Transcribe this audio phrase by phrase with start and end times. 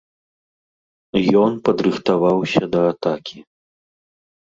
[1.43, 3.37] Ён падрыхтаваўся да атакі.